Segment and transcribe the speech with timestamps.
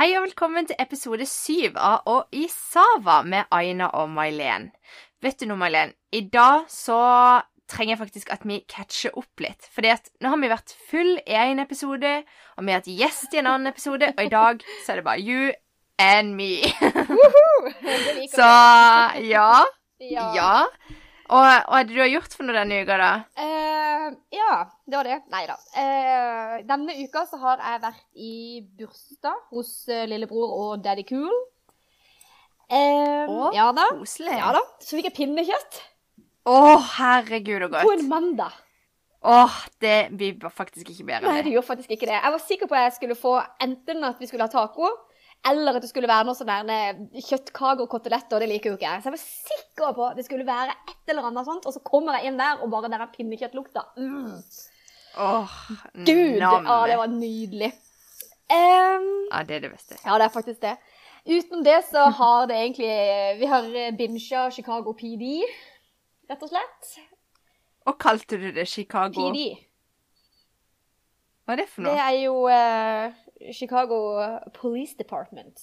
[0.00, 4.70] Hei og velkommen til episode syv av Og i Sava med Aina og Mailen.
[5.20, 5.92] Vet du noe, Mailen?
[6.16, 6.96] I dag så
[7.68, 9.68] trenger jeg faktisk at vi catcher opp litt.
[9.74, 12.14] Fordi at nå har vi vært full i en episode,
[12.56, 15.06] og vi har hatt gjest i en annen episode, og i dag så er det
[15.10, 15.52] bare you
[16.00, 16.64] and me.
[18.38, 18.48] Så
[19.28, 19.52] ja.
[20.00, 20.54] Ja.
[21.30, 23.10] Og hva er det du har gjort for noe denne uka, da?
[23.38, 24.54] Uh, ja,
[24.90, 25.18] det var det.
[25.30, 25.56] Nei da.
[25.76, 28.32] Uh, denne uka så har jeg vært i
[28.80, 31.36] bursdag hos uh, lillebror og daddy cool.
[32.70, 33.86] Uh, ja da.
[34.00, 34.34] Koselig.
[34.42, 34.64] Ja da.
[34.82, 35.80] Så fikk jeg pinnekjøtt
[36.50, 36.58] Å,
[36.96, 37.86] herregud og godt.
[37.86, 38.58] på en mandag.
[39.20, 41.28] Åh, det blir faktisk ikke bedre.
[41.28, 42.16] Nei, det gjorde faktisk ikke det.
[42.16, 44.88] Jeg var sikker på at jeg skulle få enten at vi skulle ha taco,
[45.50, 48.40] eller at det skulle være noe sånn kjøttkaker og koteletter.
[48.40, 49.02] Det liker jo ikke jeg.
[49.02, 52.18] Så jeg var sikker på det skulle være et eller annet sånt, og så kommer
[52.18, 53.82] jeg inn der, og bare den der pinnekjøttlukta.
[53.96, 54.40] Mm.
[55.18, 55.54] Åh,
[56.06, 56.38] Gud!
[56.38, 56.66] nam.
[56.66, 57.72] Ah, det var nydelig.
[58.50, 59.96] Um, Ja, det er det beste.
[60.04, 60.76] ja, det er faktisk det.
[61.26, 65.42] Utenom det så har det egentlig Vi har binsja Chicago PD,
[66.30, 66.94] rett og slett.
[67.86, 69.30] Og kalte du det Chicago?
[69.30, 69.58] PD.
[71.44, 71.92] Hva er det for noe?
[71.92, 74.00] Det er jo uh, Chicago
[74.54, 75.60] Police Department.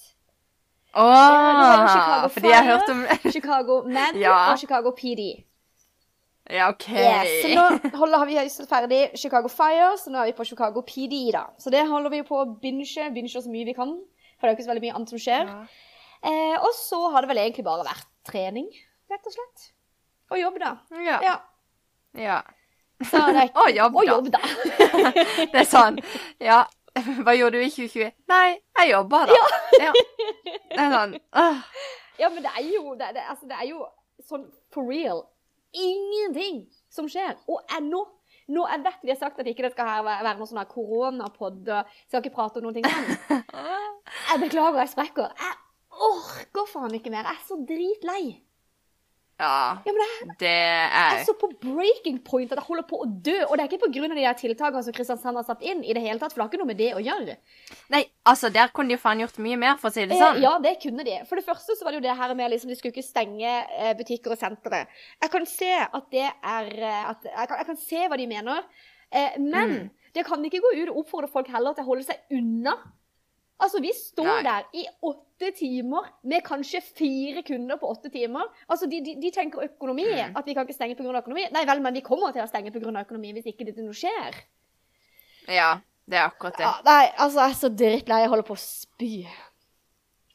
[1.02, 3.04] Er Chicago fordi jeg har hørt om
[3.34, 4.36] Chicago Med Ja.
[4.52, 5.28] og Chicago PD.
[6.50, 6.86] Ja, OK.
[6.88, 8.36] Yes, så nå holder vi
[8.70, 11.42] ferdig Chicago Fire, så nå er vi på Chicago PD, da.
[11.60, 13.92] Så det holder vi på å binge, binge så mye vi kan.
[14.40, 15.50] For det er jo ikke så veldig mye annet som skjer.
[15.50, 15.58] Ja.
[16.24, 18.70] Eh, og så har det vel egentlig bare vært trening,
[19.12, 19.68] rett og slett.
[20.32, 20.72] Og jobb, da.
[21.04, 21.18] Ja.
[21.26, 21.36] Ja.
[22.16, 22.40] ja.
[23.04, 23.60] Så det er ikke...
[23.66, 24.40] Og jobb, Og jobb, da.
[25.52, 26.00] Det er sånn
[26.42, 26.62] Ja,
[27.22, 28.08] hva gjorde du i 2020?
[28.32, 29.36] Nei, jeg jobba, da.
[29.78, 29.92] Ja.
[30.78, 31.64] Sånn uh.
[32.18, 33.82] Ja, men det er jo det, det, altså, det er jo
[34.26, 35.24] sånn for real
[35.76, 37.36] ingenting som skjer.
[37.50, 38.04] Og ennå
[38.48, 41.90] nå, Jeg vet vi har sagt at ikke det skal være, noe sånn koronapod, og
[42.08, 43.42] skal ikke prate om noen ting sånn.
[44.30, 45.34] Jeg beklager, jeg sprekker.
[45.36, 47.28] Jeg orker faen ikke mer.
[47.28, 48.22] Jeg er så dritlei.
[49.38, 52.98] Ja, Ja, det det Jeg er er så på breaking point at jeg holder på
[53.04, 53.36] å dø.
[53.46, 54.08] Og det er ikke pga.
[54.14, 56.50] de her tiltakene som Kristiansand har satt inn, i det hele tatt, for det har
[56.50, 57.36] ikke noe med det å gjøre.
[57.94, 60.22] Nei, altså, der kunne de jo faen gjort mye mer, for å si det Eh,
[60.24, 60.40] sånn.
[60.42, 61.20] ja, det kunne de.
[61.28, 63.46] For det første så var det jo det her med liksom, de skulle ikke stenge
[63.78, 64.86] eh, butikker og sentre.
[65.22, 68.26] Jeg kan se at det er eh, at, jeg, kan, jeg kan se hva de
[68.26, 68.64] mener.
[69.12, 69.90] Eh, men Mm.
[70.14, 72.74] det kan ikke gå ut og oppfordre folk heller til å holde seg unna.
[73.60, 74.42] Altså, vi står Nei.
[74.46, 78.46] der i åtte timer med kanskje fire kunder på åtte timer.
[78.70, 80.36] Altså, de, de, de tenker økonomi, Mm.
[80.38, 81.18] at vi kan ikke stenge pga.
[81.18, 81.48] økonomi.
[81.52, 82.94] Nei vel, men vi kommer til å stenge pga.
[83.02, 84.38] økonomi hvis ikke dette noe skjer.
[85.48, 86.64] Ja, det er akkurat det.
[86.68, 88.20] Ja, nei, altså, jeg er så drittlei.
[88.22, 89.12] Jeg holder på å spy.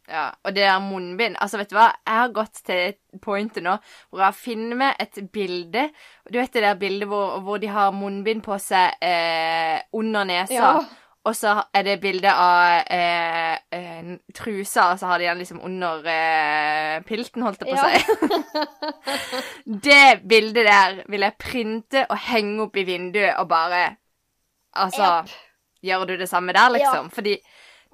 [0.10, 1.94] Ja, og det der munnbind Altså, vet du hva?
[2.04, 3.78] Jeg har gått til pointet nå
[4.12, 5.86] hvor jeg har funnet med et bilde.
[6.30, 10.54] Du vet det der bildet hvor, hvor de har munnbind på seg eh, under nesa,
[10.58, 10.74] Ja.
[11.24, 15.62] Og så er det bilde av eh, eh, trusa, og så har de den liksom
[15.64, 17.90] under eh, pilten, holdt jeg på å Ja.
[17.94, 18.04] si.
[19.88, 23.86] det bildet der vil jeg printe og henge opp i vinduet og bare
[24.74, 25.34] Altså yep.
[25.86, 27.10] Gjør du det samme der, liksom?
[27.14, 27.36] Fordi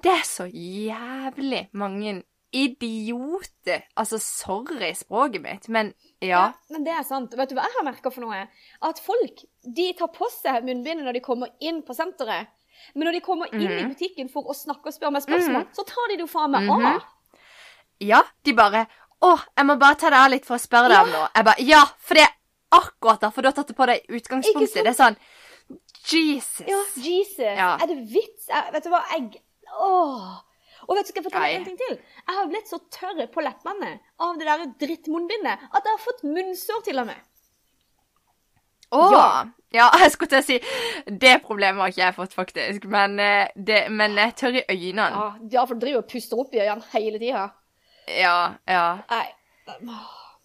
[0.02, 2.22] det er så jævlig mange
[2.56, 3.82] idioter.
[3.96, 5.92] Altså, sorry språket mitt, men
[6.22, 6.52] ja.
[6.70, 7.34] Men det er sant.
[7.36, 8.46] Vet du hva jeg har merka for noe?
[8.86, 12.48] At folk de tar på seg munnbindet når de kommer inn på senteret.
[12.94, 13.94] Men når de kommer inn i Mhm.
[13.94, 16.62] butikken for å snakke og spørre meg spørsmål, så tar de det jo faen meg
[16.68, 16.86] Mhm.
[16.86, 17.02] av.
[18.00, 18.86] Ja, de bare
[19.22, 21.28] Å, jeg må bare ta det av litt for å spørre deg om noe.
[21.36, 22.32] Jeg bare Ja, for det er
[22.72, 24.72] akkurat derfor du har tatt det på deg i utgangspunktet.
[24.82, 25.16] Det er sånn
[26.08, 26.66] Jesus.
[26.66, 27.38] Ja, Jesus.
[27.38, 27.76] Ja.
[27.82, 28.46] Er det vits?
[28.48, 29.42] Jeg, vet du hva, jeg
[29.80, 30.40] Åh.
[30.88, 31.98] Og vet du, skal jeg fortelle deg en ting til?
[32.00, 36.24] Jeg har blitt så tørr på leppene av det der drittmunnbindet at jeg har fått
[36.24, 37.20] munnsår til og med.
[38.90, 39.06] Å!
[39.14, 39.24] Ja.
[39.72, 39.88] Ja.
[40.02, 40.56] jeg skulle til å si
[41.06, 42.86] Det problemet har ikke jeg fått, faktisk.
[42.90, 45.10] Men, eh, det, men jeg tør i øynene.
[45.14, 45.26] Ja,
[45.58, 47.50] ja for du driver og puster opp i øynene hele tida.
[48.10, 48.86] Ja, ja.
[49.10, 49.26] Nei.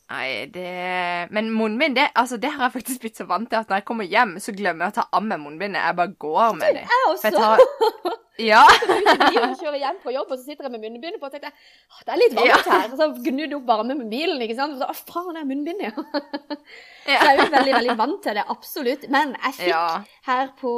[0.05, 3.72] Nei, det Men munnbind, det, altså, det har jeg faktisk blitt så vant til at
[3.72, 5.81] når jeg kommer hjem, så glemmer jeg å ta av meg munnbindet.
[5.81, 6.85] Jeg bare går med det.
[6.85, 7.28] Jeg For også.
[7.28, 8.64] jeg tar Ja.
[9.59, 12.20] kjører hjem på jobb, og så sitter jeg med munnbindet på og tenker det er
[12.20, 12.58] litt varmt Ja.
[12.82, 12.90] her.
[12.91, 14.76] Og så gnudde jeg opp varme med bilen, ikke sant.
[14.76, 15.93] Og så, å faen, det er munnbind, ja.
[17.05, 19.08] Så jeg er jo veldig, veldig vant til det, absolutt.
[19.14, 20.03] Men jeg fikk Ja.
[20.28, 20.73] her på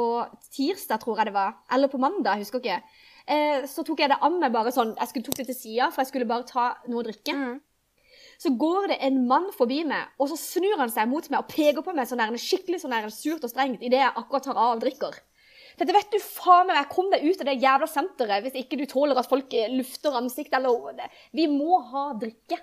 [0.54, 2.82] tirsdag, tror jeg det var, eller på mandag, husker ikke,
[3.26, 5.90] eh, så tok jeg det av meg bare sånn, jeg skulle tok det til sida,
[5.90, 7.34] for jeg skulle bare ta noe å drikke.
[7.34, 7.60] Mm.
[8.38, 11.48] Så går det en mann forbi meg, og så snur han seg mot meg og
[11.50, 14.54] peker på meg sånn der, skikkelig sånn der, surt og strengt idet jeg akkurat tar
[14.54, 15.16] av og drikker.
[15.78, 18.84] Dette vet du faen meg, kom deg ut av det jævla senteret hvis ikke du
[18.90, 21.06] tåler at folk eh, lufter ansikt eller det.
[21.38, 22.58] Vi må ha drikke.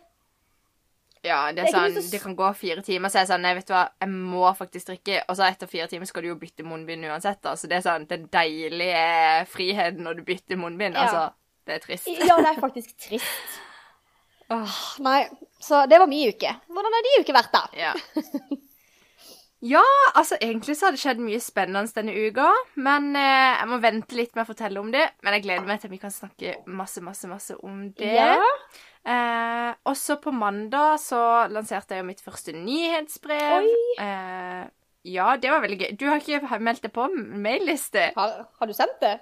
[1.26, 3.30] Ja, det Det er er sånn, så- det kan gå fire timer, så er jeg
[3.32, 5.24] sånn Nei, vet du hva, jeg må faktisk drikke.
[5.28, 7.56] Og så etter fire timer skal du jo bytte munnbind uansett, da.
[7.56, 10.94] Så det er sånn den deilige friheten når du bytter munnbind.
[10.94, 11.08] Ja.
[11.08, 11.34] Altså,
[11.66, 12.06] Det er trist.
[12.08, 13.56] Ja, det er faktisk trist.
[14.52, 15.24] Åh, Nei,
[15.60, 16.52] så det var min uke.
[16.70, 17.64] Hvordan har din uke vært, da?
[17.74, 17.94] ja.
[19.64, 23.80] Ja, altså egentlig så har det skjedd mye spennende denne uka, men eh, jeg må
[23.84, 25.06] vente litt med å fortelle om det.
[25.24, 28.12] Men jeg gleder meg til at vi kan snakke masse, masse, masse om det.
[28.18, 28.36] Ja.
[29.06, 31.22] Eh, også på mandag så
[31.54, 33.70] lanserte jeg jo mitt første nyhetsbrev.
[34.02, 34.66] Eh,
[35.16, 35.92] ja, det var veldig gøy.
[36.02, 38.10] Du har ikke meldt deg på mailliste?
[38.18, 39.18] Har, har du sendt det?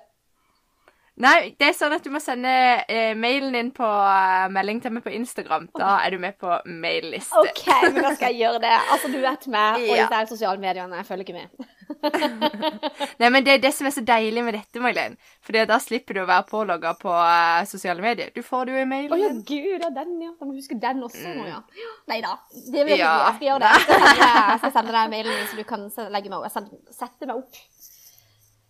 [1.21, 2.49] Nei, det er sånn at du må sende
[2.89, 5.67] eh, mailen din på eh, melding til meg på Instagram.
[5.77, 7.37] Da er du med på mailliste.
[7.37, 8.71] OK, men da skal jeg gjøre det.
[8.95, 10.07] Altså, du vet meg og Ja.
[10.09, 10.97] her sosiale mediene.
[10.97, 11.69] Jeg følger ikke med.
[13.21, 15.15] Nei, men det er det som er så deilig med dette, Mailen.
[15.45, 18.33] For da slipper du å være pålogga på eh, sosiale medier.
[18.33, 19.21] Du får det jo i Å mailen.
[19.21, 20.31] ja, gud, ja, den, ja.
[20.39, 21.61] Da må huske den også nå, ja.
[22.09, 22.33] Nei da.
[22.73, 23.13] Det vil jeg Ja.
[23.13, 23.29] ikke.
[23.29, 24.01] Jeg skal gjøre det.
[24.53, 25.87] Jeg skal sende, deg mailen min, så du kan
[26.17, 26.49] legge meg
[26.93, 27.61] Sette meg opp.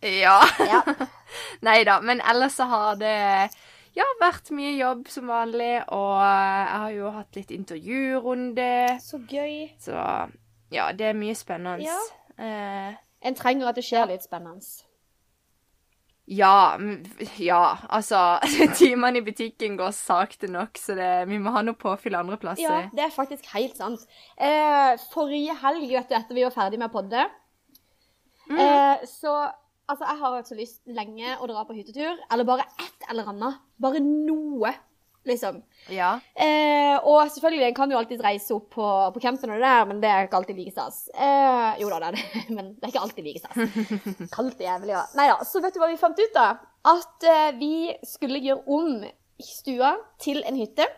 [0.03, 0.39] Ja.
[0.59, 0.81] Ja.
[1.67, 1.99] Nei da.
[2.03, 3.15] Men ellers så har det
[3.95, 8.69] ja, vært mye jobb som vanlig, og jeg har jo hatt litt intervjurunde.
[9.03, 9.67] Så gøy.
[9.81, 9.93] Så
[10.73, 11.85] ja, det er mye spennende.
[11.85, 11.99] Ja.
[12.41, 14.65] Eh, En trenger at det skjer litt spennende.
[16.25, 16.77] ja,
[17.37, 18.39] ja, altså
[18.79, 22.63] Timene i butikken går sakte nok, så det, vi må ha noe påfyll andre plasser.
[22.65, 24.03] Ja, det er faktisk helt sant.
[24.37, 27.25] Eh, forrige helg, vet du, etter vi var ferdig med å podde,
[28.57, 29.35] eh, så
[29.93, 33.27] Altså, jeg har hatt så lyst lenge å dra på hyttetur, eller bare ett eller
[33.29, 33.59] annet.
[33.83, 34.71] Bare noe,
[35.29, 35.59] liksom.
[35.93, 36.15] Ja.
[36.33, 39.85] Eh, og selvfølgelig, en kan jo alltid reise opp på, på campen og det der,
[39.91, 41.03] men det er ikke alltid like stas.
[41.13, 43.77] Eh, jo da, det er det, men det er ikke alltid like stas.
[44.35, 45.05] Kaldt jævlig, ja.
[45.19, 46.49] Nei da, så vet du hva vi fant ut da?
[46.95, 47.71] At eh, vi
[48.09, 48.97] skulle gjøre om
[49.43, 49.93] stua
[50.25, 50.89] til en hytte.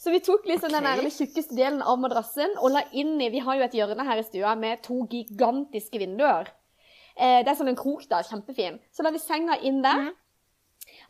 [0.00, 0.96] Så vi tok liksom den Ok.
[1.04, 4.18] der tjukkeste delen av madrassen og la inn i Vi har jo et hjørne her
[4.18, 6.48] i stua med to gigantiske vinduer.
[7.16, 8.22] Eh, det er sånn en krok, da.
[8.26, 8.78] Kjempefin.
[8.94, 10.10] Så la vi senga inn der.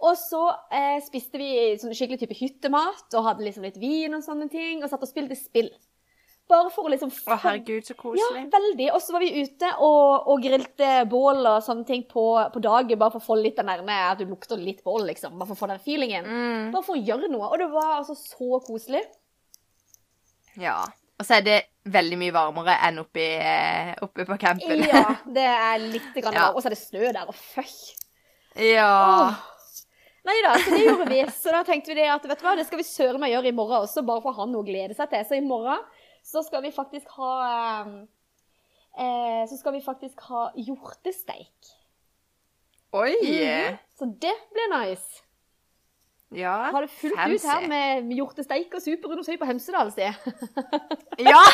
[0.01, 0.41] Og så
[0.73, 1.51] eh, spiste vi
[1.81, 4.83] sånn skikkelig type hyttemat og hadde liksom litt vin og sånne ting.
[4.83, 5.71] Og satt og spilte spill.
[6.51, 8.89] Bare for å liksom Å, herregud, så Ja, veldig.
[8.97, 12.99] Og så var vi ute og, og grilte bål og sånne ting på, på dagen,
[12.99, 15.37] bare for å få litt den der med at du lukter litt bål, liksom.
[15.39, 16.27] Bare for å få den feelingen.
[16.27, 17.53] Mm, Bare for å gjøre noe.
[17.53, 19.05] Og det var altså så koselig.
[20.59, 20.81] ja.
[21.21, 21.59] Og så er det
[21.93, 24.85] veldig mye varmere enn oppe, i, eh, oppe på campen.
[24.89, 25.05] Ja,
[25.37, 26.51] det er litt grann Ja.
[26.55, 27.73] Og så er det snø der, og føy.
[28.73, 28.93] ja.
[30.25, 31.21] Nei da, så det gjorde vi.
[31.33, 33.49] Så da tenkte vi det at vet du hva, det skal vi søren meg gjøre
[33.49, 35.25] i morgen også, bare for å ha noe å glede seg til.
[35.29, 35.81] Så i morgen
[36.27, 37.95] så skal vi faktisk ha eh,
[39.01, 41.73] eh, Så skal vi faktisk ha hjortesteik.
[42.97, 43.15] Oi!
[43.23, 43.79] Mhm.
[43.97, 45.25] Så det blir nice.
[46.31, 50.07] Ja, Har det fullt ut her med hjortesteik og superundersøy på Hemsedal, si.
[51.27, 51.41] Ja!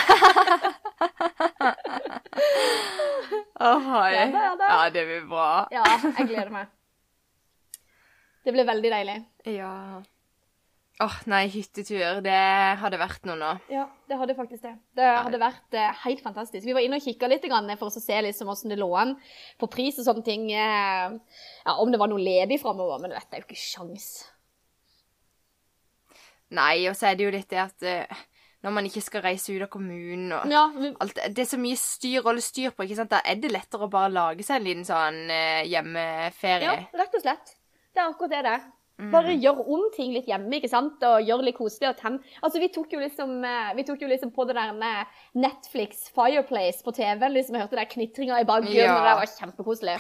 [3.61, 4.69] Åh, Ja, det det.
[4.69, 5.47] ja, det blir bra.
[5.73, 5.85] Ja,
[6.19, 6.67] jeg gleder meg.
[8.45, 9.17] Det blir veldig deilig.
[9.57, 9.73] Ja.
[11.03, 12.37] Åh, nei, hyttetur, det
[12.81, 13.51] hadde vært noe nå.
[13.73, 14.77] Ja, det hadde faktisk det.
[14.97, 16.65] Det hadde vært eh, helt fantastisk.
[16.65, 19.13] Vi var inne og kikka litt for å se liksom hvordan det lå an
[19.61, 20.47] på pris og sånne ting.
[20.53, 21.11] eh,
[21.67, 24.09] Ja, Om det var noe ledig framover, men vet, det er jo ikke sjans.
[26.51, 28.21] Nei, og så er det jo litt det at uh,
[28.63, 31.59] når man ikke skal reise ut av kommunen og Ja, vi, alt, Det er så
[31.59, 33.11] mye styr og styr på, ikke sant?
[33.11, 35.21] Da er det lettere å bare lage seg en liten sånn
[35.67, 36.65] hjemmeferie.
[36.67, 37.57] ja, rett og slett.
[37.95, 38.65] Det er akkurat det det er.
[39.13, 41.03] Bare gjør om ting litt hjemme, ikke sant?
[41.05, 41.91] og gjør litt koselig.
[41.91, 42.15] og tenn.
[42.41, 46.09] Altså, Vi tok jo liksom, eh, vi tok jo liksom på det der med Netflix
[46.17, 47.29] Fireplace på TV.
[47.29, 48.97] liksom, Jeg hørte der knitringa i bakgrunnen, Ja.
[48.97, 49.99] og det var kjempekoselig.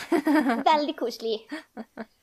[0.64, 1.44] Veldig koselig.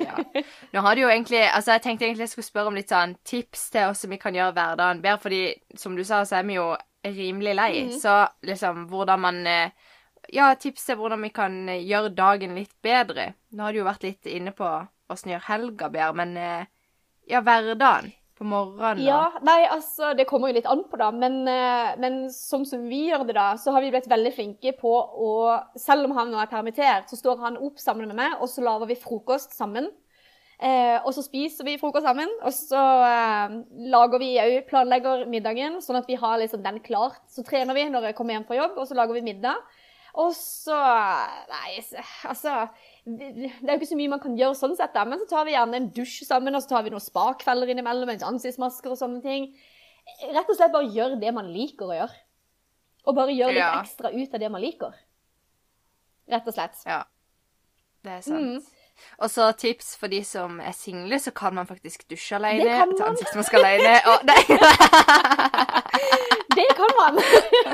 [0.00, 0.42] Ja.
[0.74, 3.14] Nå har du jo egentlig Altså, jeg tenkte egentlig jeg skulle spørre om litt sånn
[3.24, 5.42] tips til hvordan vi kan gjøre hverdagen bedre, fordi
[5.78, 6.66] som du sa, så er vi jo
[7.06, 7.70] rimelig lei.
[7.86, 7.92] Mm.
[8.02, 9.92] Så liksom hvordan man eh,
[10.34, 13.32] Ja, tips til hvordan vi kan eh, gjøre dagen litt bedre.
[13.54, 14.68] Nå har du jo vært litt inne på
[15.12, 16.70] åssen gjøre helga bedre, men eh,
[17.30, 19.04] ja, hverdagen på morgenen da?
[19.06, 21.08] Ja, nei, altså, det kommer jo litt an på, da.
[21.14, 24.74] Men, eh, men sånn som vi gjør det, da, så har vi blitt veldig flinke
[24.76, 25.30] på å
[25.80, 28.64] Selv om han nå er permittert, så står han opp sammen med meg, og så
[28.64, 29.88] lager vi frokost sammen.
[30.56, 33.56] Eh, og så spiser vi frokost sammen, og så eh,
[33.92, 37.22] lager vi òg planlegger middagen, sånn at vi har liksom den klart.
[37.32, 39.64] Så trener vi når jeg kommer hjem fra jobb, og så lager vi middag.
[40.16, 40.76] Og så
[41.50, 41.76] Nei,
[42.30, 42.66] altså
[43.06, 43.26] Det
[43.62, 45.52] er jo ikke så mye man kan gjøre sånn sett, da, men så tar vi
[45.54, 49.22] gjerne en dusj sammen, og så tar vi noen spakvelder innimellom, en ansiktsmasker og sånne
[49.22, 49.52] ting.
[50.34, 52.16] Rett og slett bare gjør det man liker å gjøre.
[53.06, 53.82] Og bare gjør litt Ja.
[53.82, 54.94] ekstra ut av det man liker.
[56.28, 56.82] Rett og slett.
[56.86, 57.04] Ja.
[58.02, 58.42] Det er sant.
[58.42, 58.75] Mm.
[59.18, 62.64] Og så tips for de som er single, så kan man faktisk dusje alene.
[62.64, 63.94] Det kan Ta ansiktsmaske alene.
[64.10, 64.42] Og, nei.
[66.56, 67.20] Det kan man!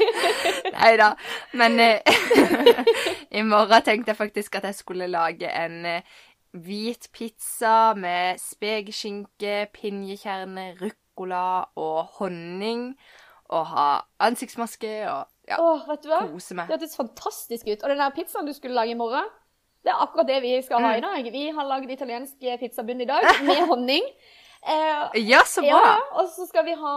[0.83, 1.13] Nei da.
[1.53, 2.01] Men eh,
[3.39, 6.03] i morgen tenkte jeg faktisk at jeg skulle lage en eh,
[6.53, 12.93] hvit pizza med spekeskinke, pinjekjerne, ruccola og honning.
[13.53, 13.87] Og ha
[14.25, 16.23] ansiktsmaske og ja, Åh, vet du hva?
[16.31, 16.69] kose meg.
[16.71, 17.83] Det hørtes fantastisk ut.
[17.83, 19.27] Og den der pizzaen du skulle lage i morgen,
[19.83, 21.27] det er akkurat det vi skal ha i dag.
[21.35, 24.05] Vi har lagd italiensk pizzabunn i dag med honning.
[24.63, 25.97] Eh, Ja, så ja, bra.
[26.23, 26.95] og så skal vi ha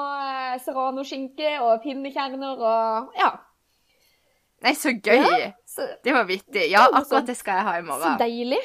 [0.54, 3.32] eh, serrano-skinke og pinnekjerner og ja.
[4.65, 5.51] Nei, så gøy.
[5.70, 6.68] Så, Det var vittig.
[6.72, 8.06] Ja, akkurat det skal jeg ha i morgen.
[8.06, 8.62] så deilig.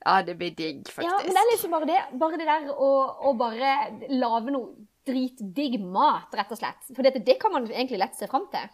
[0.00, 1.04] Ja, det blir digg, faktisk.
[1.04, 2.86] Ja, men det er liksom bare det, bare det der å,
[3.28, 3.72] å bare
[4.08, 4.70] lage noe
[5.08, 6.86] dritdigg mat, rett og slett.
[6.94, 8.70] For det, det kan man egentlig lett se fram til.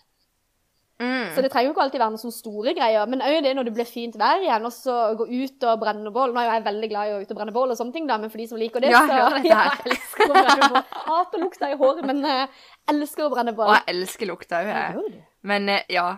[0.97, 1.35] Mm.
[1.35, 3.09] Så det trenger jo ikke alltid være noen sånne store greier.
[3.12, 6.12] Men òg det når det blir fint vær igjen, og så gå ut og brenne
[6.15, 6.33] bål.
[6.33, 8.09] Nå er jo jeg veldig glad i å ut og brenne bål og sånne ting,
[8.09, 10.35] da, men for de som liker det, Ja, så jeg det ja, jeg elsker å
[10.38, 10.83] brenne bål.
[11.11, 13.75] Hater lukta i håret, men uh, elsker å brenne Og bål.
[13.76, 15.23] jeg elsker lukta òg, jeg.
[15.47, 16.09] Men uh, ja.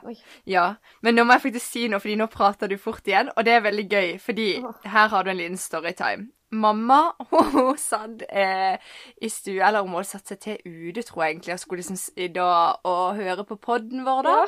[0.48, 0.66] Ja.
[1.02, 3.58] Men nå må jeg faktisk si noe, fordi nå prater du fort igjen, og det
[3.58, 4.50] er veldig gøy, fordi
[4.86, 6.30] her har du en liten storytime.
[6.50, 8.78] Mamma hun satt eh,
[9.20, 11.98] i stua, eller hun måtte satt seg til ute, tror jeg egentlig, og skulle liksom
[12.00, 14.36] sitte og, høre på podden vår da.
[14.42, 14.46] Ja.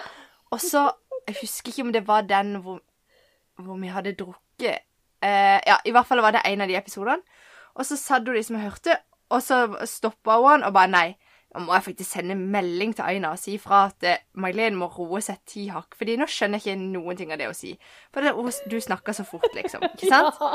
[0.51, 0.87] Og så,
[1.29, 2.81] jeg husker ikke om det var den hvor,
[3.61, 4.87] hvor vi hadde drukket.
[5.21, 7.21] Eh, ja, i hvert fall var det en av de episodene.
[7.77, 8.97] Og så satt hun liksom og hørte,
[9.31, 11.09] og så stoppa hun og bare nei.
[11.51, 14.87] Nå må jeg faktisk sende melding til Aina og si fra at eh, May-Len må
[14.95, 15.97] roe seg ti hakk.
[15.99, 17.73] Fordi nå skjønner jeg ikke noen ting av det å si.
[18.15, 19.83] For det, hun- du snakker så fort, liksom.
[19.93, 20.39] Ikke sant?
[20.41, 20.55] Ja.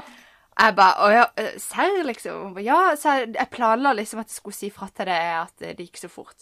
[0.55, 2.55] Jeg bare Å ja, eh, serr, liksom?
[2.63, 5.97] Ja, så jeg, planla liksom at jeg skulle si fra til deg at det gikk
[6.00, 6.39] så fort.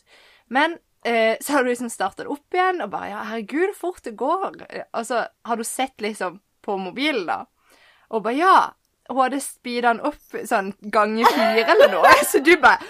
[0.53, 0.69] Men
[1.05, 4.03] eh, så har du liksom starta det opp igjen, og bare Ja, herregud, så fort
[4.05, 4.51] det går.
[4.93, 5.17] Og så
[5.49, 7.37] har du sett liksom på mobilen, da?
[8.13, 8.57] Og bare Ja.
[9.09, 12.79] Hun hadde speeda den opp sånn ganger fire eller noe, så du bare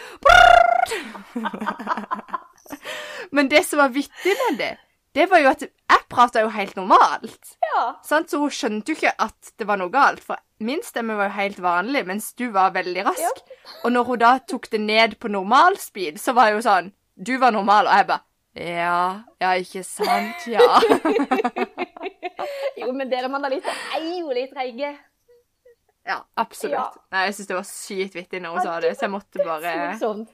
[3.33, 4.77] Men det som var vittig med det,
[5.13, 7.55] det var jo at jeg prata jo helt normalt.
[7.61, 7.83] ja.
[8.05, 8.29] Sant?
[8.29, 11.35] Så hun skjønte jo ikke at det var noe galt, for min stemme var jo
[11.37, 13.41] helt vanlig, mens du var veldig rask.
[13.83, 16.91] Og når hun da tok det ned på normal speed, så var jeg jo sånn
[17.15, 20.61] Du var normal, og jeg bare Ja, ja, ikke sant, ja.
[22.77, 24.93] Jo, men dere mandaliter er jo litt treige.
[26.05, 26.73] ja, absolutt.
[26.75, 27.03] Ja.
[27.13, 29.73] Nei, jeg syns det var sykt vittig når hun sa det, så jeg måtte bare
[30.01, 30.25] Sånn.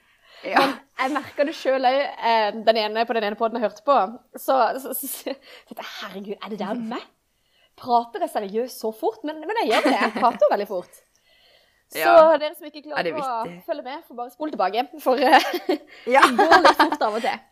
[0.48, 0.60] Ja.
[0.64, 2.82] Men jeg merka det sjøl òg, eh, på den
[3.24, 3.98] ene poden jeg hørte på.
[4.36, 5.36] Så, så, så,
[5.72, 7.06] så herregud, er det der meg?
[7.80, 9.22] Prater jeg seriøst så fort?
[9.24, 9.96] Men, men jeg gjør det.
[9.96, 10.98] Jeg prater veldig fort.
[11.90, 12.36] Så Ja.
[12.38, 14.84] dere som ikke klarer er å følge med, får bare spole tilbake.
[15.02, 15.48] For eh,
[16.16, 16.22] ja.
[16.22, 17.40] det går litt fort av og til.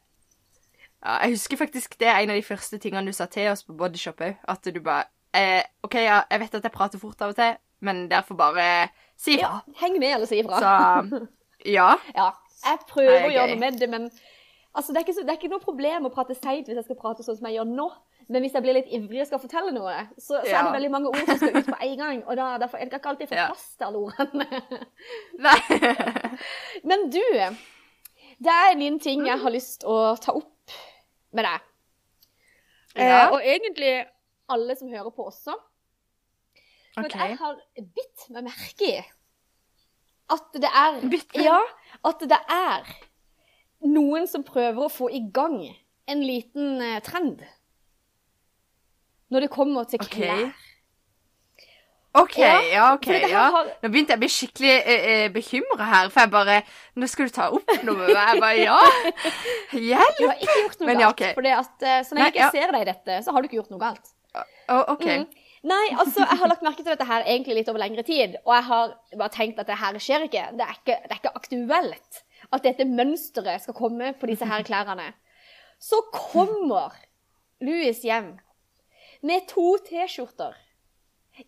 [1.08, 3.62] Ja, jeg husker faktisk det er en av de første tingene du sa til oss
[3.64, 4.40] på Bodyshop òg.
[4.50, 5.06] At du bare
[5.38, 7.54] eh, OK, ja, jeg vet at jeg prater fort av og til,
[7.86, 8.66] men derfor bare
[9.18, 9.60] si ifra.
[9.62, 10.58] Ja, heng med eller si ifra.
[10.58, 11.22] Så
[11.70, 11.92] ja.
[12.18, 12.32] Ja,
[12.64, 14.10] jeg prøver er å gjøre noe med det, men
[14.74, 17.00] altså, det, er så, det er ikke noe problem å prate seint hvis jeg skal
[17.00, 17.88] prate sånn som jeg gjør nå.
[18.28, 20.90] Men hvis jeg blir litt ivrig og skal fortelle noe, så, så er det veldig
[20.92, 22.20] mange ord som skal ut på en gang.
[22.26, 24.62] Og da, derfor jeg kan ikke alltid få plass til alle ordene.
[25.48, 25.60] Nei.
[26.90, 27.24] Men du,
[28.44, 30.76] det er en liten ting jeg har lyst å ta opp
[31.38, 31.72] med deg.
[32.98, 33.08] Ja.
[33.08, 33.94] Eh, og egentlig
[34.52, 35.56] alle som hører på også.
[36.98, 37.30] For okay.
[37.30, 38.98] jeg har bitt meg merke i
[40.34, 41.36] at det er Bitt?
[41.40, 41.60] Ja,
[42.06, 42.88] at det er
[43.88, 45.60] noen som prøver å få i gang
[46.08, 47.42] en liten eh, trend.
[49.32, 50.50] Når det kommer til klær.
[52.18, 53.08] OK, Ja, ja, OK.
[53.30, 53.42] ja.
[53.52, 56.56] har- Nå begynte jeg å bli skikkelig eh, bekymra her, for jeg bare
[56.96, 58.16] Nå skal du ta opp noe med meg.
[58.18, 58.78] Jeg bare Ja.
[59.74, 60.18] Hjelp!
[60.18, 61.36] Du har ikke gjort noe Men ja, galt.
[61.36, 63.60] For eh, så lenge Nei, jeg ikke ser deg i dette, så har du ikke
[63.60, 64.14] gjort noe galt.
[64.70, 65.06] Oh, OK.
[65.06, 65.28] Mm.
[65.68, 68.54] Nei, altså, jeg har lagt merke til dette her egentlig litt over lengre tid, og
[68.56, 70.44] jeg har bare tenkt at det her skjer ikke.
[70.56, 72.22] Det er ikke, det er ikke aktuelt
[72.56, 75.10] at dette mønsteret skal komme på disse her klærne.
[75.80, 76.96] Så kommer
[77.62, 78.38] Louis hjem
[79.26, 80.56] med to T-skjorter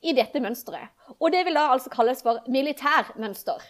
[0.01, 0.91] i dette mønsteret.
[1.17, 3.63] Og det vil da altså kalles for militærmønster.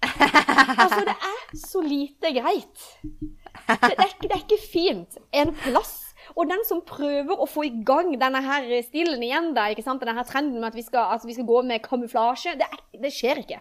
[0.00, 2.84] Altså, det er så lite greit.
[3.02, 6.09] Det, det, er det er ikke fint en plass.
[6.36, 10.02] Og den som prøver å få i gang denne her stilen igjen, da, ikke sant?
[10.02, 12.86] denne her trenden med at vi skal, altså, vi skal gå med kamuflasje, det, er,
[13.02, 13.60] det skjer ikke.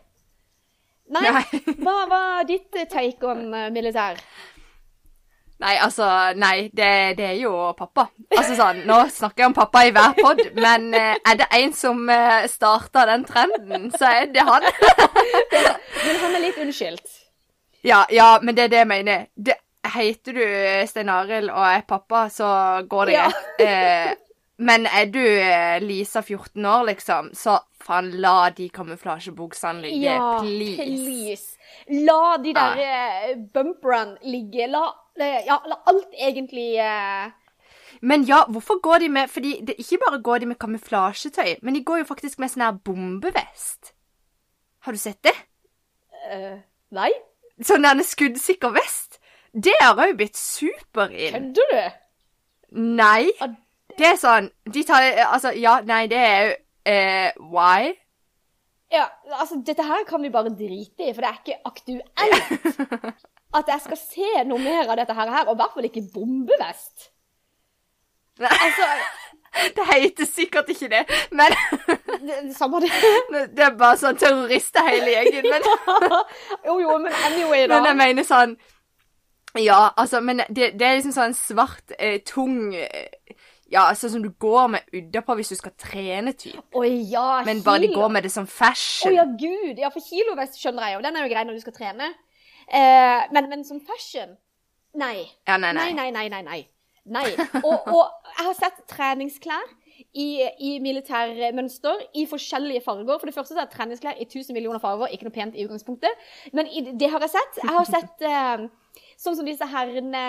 [1.10, 1.44] Nei, Nei.
[1.84, 4.20] hva var ditt take on eh, militær?
[5.60, 6.06] Nei, altså
[6.40, 8.06] Nei, det, det er jo pappa.
[8.32, 11.74] Altså sånn, Nå snakker jeg om pappa i hver pod, men eh, er det en
[11.76, 14.64] som uh, starta den trenden, så er det han.
[16.06, 17.18] Men han er litt unnskyldt.
[17.84, 19.26] Ja, ja, men det er det jeg mener.
[19.36, 19.54] Det,
[19.88, 22.48] heter du Stein Arild og er pappa, så
[22.90, 23.30] går det Ja.
[23.30, 23.46] greit.
[23.70, 24.16] Eh,
[24.60, 30.02] men er du eh, Lisa 14 år, liksom, så faen, la de kamuflasjebuksene ligge.
[30.04, 30.84] Ja, please.
[30.84, 31.58] please.
[31.90, 33.36] La de der ja.
[33.54, 34.68] bumperne ligge.
[34.68, 34.82] La,
[35.16, 37.32] eh, ja, la alt egentlig eh,
[38.02, 41.76] Men ja, hvorfor går de med Fordi det, ikke bare går de med kamuflasjetøy, men
[41.76, 43.94] de går jo faktisk med sånn her bombevest.
[44.84, 45.36] Har du sett det?
[46.30, 46.60] Uh,
[46.96, 47.10] nei?
[47.64, 49.09] Sånn der skuddsikker vest.
[49.54, 51.34] Det har òg blitt super inn.
[51.54, 51.98] Kødder du?
[53.00, 53.30] Nei.
[53.42, 53.56] Ah,
[53.98, 56.52] Det er sånn De tar Altså, ja, nei, det er jo
[56.86, 57.96] eh, Why?
[58.94, 63.26] Ja, altså, dette her kan vi bare drite i, for det er ikke aktuelt
[63.60, 67.10] at jeg skal se noe mer av dette her, og i hvert fall ikke bombevest.
[68.42, 68.88] Nei, Altså,
[69.78, 71.04] det heter sikkert ikke det,
[71.38, 71.54] men
[72.26, 72.92] det, samme det.
[73.58, 75.50] Det er bare sånn terrorister hele gjengen.
[75.50, 76.18] Men,
[76.68, 77.76] Jo, jo, men anyway, da.
[77.80, 78.58] men jeg mener sånn
[79.58, 83.08] Ja, altså, men det, det er liksom sånn svart, eh, tung eh,
[83.70, 86.62] Ja, sånn som du går med utapå hvis du skal trene, typ.
[86.74, 89.14] Å ja, Men bare de går med det som Å fashion.
[89.14, 89.78] ja, gud.
[89.78, 91.04] Ja, for kilovest skjønner jeg jo.
[91.06, 92.10] Den er jo grei når du skal trene.
[92.66, 94.38] Eh, men, men som fashion?
[94.98, 95.28] Nei.
[95.48, 95.74] Ja, nei.
[95.78, 96.42] Nei, nei, nei, nei.
[96.46, 96.64] nei.
[97.06, 97.28] nei.
[97.62, 99.70] Og, og jeg har sett treningsklær
[100.14, 100.28] i,
[100.66, 103.20] i militærmønster i forskjellige farger.
[103.20, 106.30] For det første så er treningsklær i 1000 millioner farger ikke noe pent i utgangspunktet.
[106.58, 107.62] Men i, det har jeg sett.
[107.62, 108.68] Jeg har sett eh,
[109.20, 110.24] sånn som disse herrene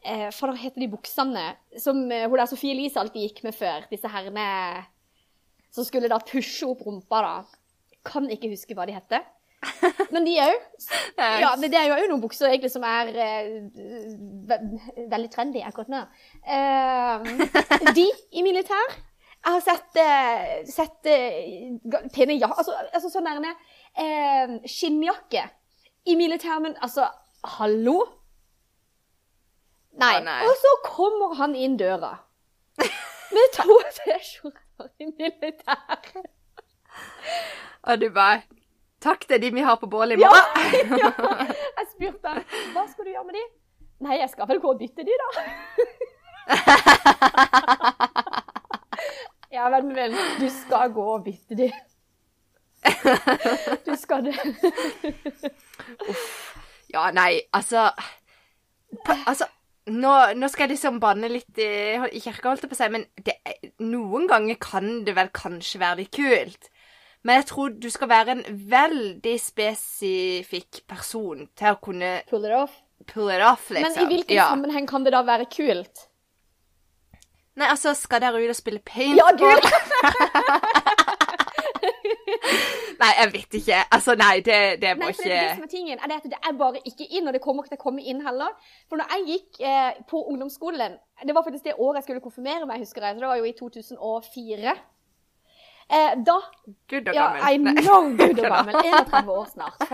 [0.00, 1.46] eh, Hva heter de buksene
[1.82, 3.86] som eh, hun der Sofie Elise alltid gikk med før?
[3.92, 4.48] Disse herrene
[5.76, 7.96] som skulle da pushe opp rumpa, da.
[8.06, 9.24] Kan ikke huske hva de heter.
[10.14, 10.62] Men de òg.
[11.42, 13.50] Ja, men det er jo òg noen bukser egentlig som er eh,
[14.46, 14.58] ve
[15.12, 16.00] veldig trendy akkurat nå.
[16.44, 17.28] Eh,
[17.96, 18.06] de
[18.36, 18.96] i militær.
[19.46, 22.50] Jeg har sett, eh, sett eh, pene ja...
[22.50, 23.52] Altså, altså sånn nærme
[23.94, 25.44] eh, skinnjakke
[26.10, 27.06] i militær, men altså
[27.46, 28.00] Hallo?
[29.96, 30.16] Nei.
[30.18, 30.40] Å, nei.
[30.44, 32.16] Og så kommer han inn døra
[33.36, 36.26] med to T-skjorter i militæret.
[37.86, 38.42] Og du bare
[39.06, 40.96] Takk, det er de vi har på bålet i morgen.
[41.02, 41.10] ja.
[41.78, 42.42] Jeg spurte han
[42.74, 43.44] hva skal du gjøre med de?
[44.06, 45.28] Nei, jeg skal vel gå og bytte de, da.
[49.54, 51.70] ja, vennen min, du skal gå og bytte de.
[53.86, 54.36] Du skal det.
[56.96, 57.90] Ja, nei, altså
[59.04, 59.48] pa, Altså,
[59.92, 61.68] nå, nå skal jeg liksom banne litt i,
[62.16, 63.36] i kirka, holdt jeg på å si, men det,
[63.84, 66.70] noen ganger kan det vel kanskje være litt kult.
[67.26, 72.54] Men jeg tror du skal være en veldig spesifikk person til å kunne Pull it
[72.54, 72.74] off.
[73.10, 73.96] pull it off, liksom.
[73.96, 74.50] Men i hvilken ja.
[74.52, 76.06] sammenheng kan det da være kult?
[77.56, 79.18] Nei, altså, skal dere ut og spille paintball?
[79.18, 80.94] Ja, gud!
[83.00, 83.78] Nei, jeg vet ikke.
[83.92, 85.98] Altså, nei, det, det må Nei, for det det ikke som er tingen.
[86.00, 88.02] Er det, at det er bare ikke inn, og det kommer ikke til å komme
[88.02, 88.54] inn heller.
[88.88, 90.94] For når jeg gikk eh, på ungdomsskolen
[91.26, 93.16] Det var faktisk det året jeg skulle konfirmere meg, husker jeg.
[93.18, 94.76] Så det var jo i 2004.
[95.88, 96.38] Eh, da
[96.90, 97.76] Gud og Ja, gammel.
[97.78, 98.80] I know gud og gammel.
[98.80, 99.84] 31 år snart.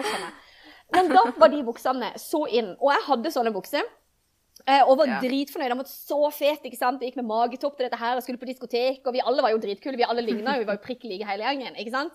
[0.92, 2.74] Men da var de buksene så inn.
[2.78, 3.82] Og jeg hadde sånne bukser.
[4.68, 5.18] eh, Og var Ja.
[5.20, 5.68] dritfornøyd.
[5.72, 7.00] Jeg måtte så fet, ikke sant.
[7.02, 9.00] Jeg gikk med magetopp til dette her og skulle på diskotek.
[9.06, 9.96] Og vi alle var jo dritkule.
[9.98, 10.60] Vi alle ligna jo.
[10.62, 11.74] Vi var jo prikk like hele gjengen.
[11.76, 12.12] ikke sant?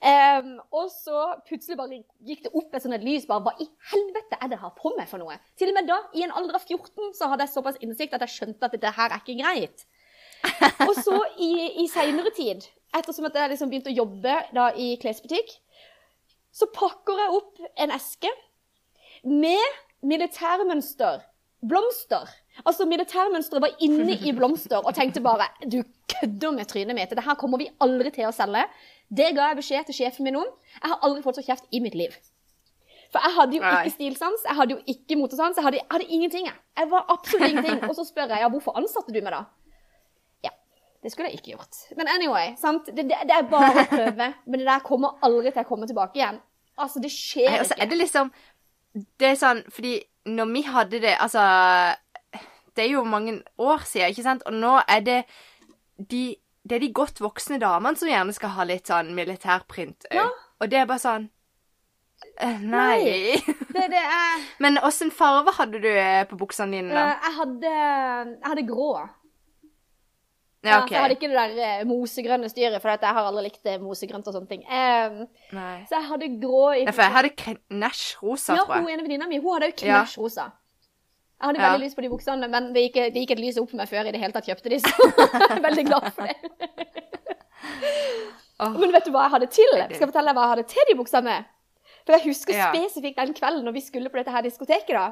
[0.00, 3.26] Em, og så plutselig bare gikk det opp et sånt lys.
[3.28, 5.36] bare, Hva i helvete er det jeg har på meg for noe?
[5.60, 8.24] Til og med da, i en alder av 14, så hadde jeg såpass innsikt at
[8.24, 9.84] jeg skjønte at dette her er ikke greit.
[10.88, 11.52] Og så i,
[11.84, 12.64] i seinere tid,
[12.96, 15.52] ettersom at jeg liksom begynte å jobbe da i klesbutikk,
[16.50, 18.30] så pakker jeg opp en eske
[19.28, 21.26] med militærmønster.
[21.60, 22.24] Blomster.
[22.64, 27.12] Altså, militærmønsteret var inne i blomster og tenkte bare Du kødder med trynet mitt.
[27.12, 28.64] Dette kommer vi aldri til å selge.
[29.10, 30.50] Det ga jeg beskjed til sjefen min om.
[30.76, 32.14] Jeg har aldri fått så kjeft i mitt liv.
[33.10, 33.70] For jeg hadde jo Nei.
[33.82, 36.44] ikke stilsans, jeg hadde jo ikke motesans, jeg hadde, jeg hadde ingenting.
[36.46, 36.54] Jeg.
[36.78, 37.80] jeg var absolutt ingenting.
[37.88, 39.40] Og så spør jeg ja, hvorfor ansatte du meg da?
[40.46, 40.52] Ja,
[41.02, 41.80] det skulle jeg ikke gjort.
[41.98, 42.86] Men anyway, sant?
[42.86, 44.30] Det, det, det er bare å prøve.
[44.46, 46.38] Men det der kommer aldri til å komme tilbake igjen.
[46.78, 47.82] Altså, det skjer Nei, og ikke.
[47.82, 48.30] er det liksom
[49.20, 49.90] Det er sånn Fordi
[50.32, 51.42] når vi hadde det Altså
[52.72, 54.46] Det er jo mange år siden, ikke sant?
[54.48, 55.18] Og nå er det
[56.10, 56.22] de
[56.62, 60.16] Det er de godt voksne damene som gjerne skal ha litt sånn militærprint òg.
[60.18, 60.26] Ja.
[60.60, 61.30] Og det er bare sånn
[62.36, 63.38] eh, Nei.
[63.72, 67.06] Det, det er Men åssen farge hadde du eh, på buksene dine, da?
[67.14, 68.92] Eh, jeg, hadde, jeg hadde grå.
[70.60, 70.92] Ja, okay.
[70.92, 74.50] Jeg hadde ikke det der mosegrønne styret, for jeg har aldri likt mosegrønt og sånne
[74.50, 74.66] ting.
[74.68, 75.22] Um,
[75.88, 78.98] så jeg hadde grå i Nei, for jeg hadde knæsj-rosa, Ja, tror hun jeg.
[78.98, 80.04] ene venninna mi hun hadde jo Ja.
[81.40, 81.70] Jeg hadde Ja.
[81.72, 83.88] veldig lyst på de buksene, men det gikk, det gikk et lys opp for meg
[83.88, 84.90] før jeg i det hele tatt kjøpte de, så
[85.48, 86.36] jeg er veldig glad for det.
[88.60, 88.74] Oh.
[88.76, 89.70] Men vet du hva jeg hadde til?
[89.72, 91.36] Skal jeg fortelle deg hva jeg hadde til de buksene?
[92.04, 92.68] For jeg husker Ja.
[92.74, 94.92] spesifikt den kvelden når vi skulle på dette her diskoteket.
[94.92, 95.06] da.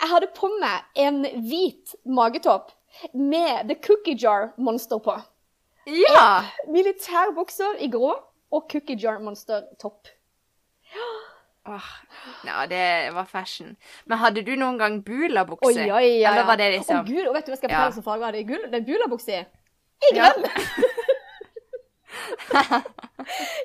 [0.00, 2.70] Jeg hadde på meg en hvit magetopp
[3.12, 5.18] med The Cookie Jar Monster på.
[5.86, 6.44] Ja!
[6.68, 8.14] Militærbukser i grå
[8.52, 10.08] og Cookie Jar Monster topp.
[11.68, 11.88] Åh,
[12.46, 13.74] ja, det var fashion.
[14.08, 15.68] Men hadde du noen gang bulabukse?
[15.68, 16.22] oi, oi.
[16.24, 17.76] Eller var det liksom Å gud, og vet du hva jeg skal Ja.
[17.82, 18.46] fortelle som farge var det?
[18.48, 18.64] Gull?
[18.72, 19.44] Det er bulabukse i.
[20.08, 20.30] I Ja.
[20.32, 20.48] grønn!